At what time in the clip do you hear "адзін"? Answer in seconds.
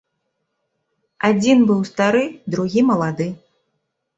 1.29-1.61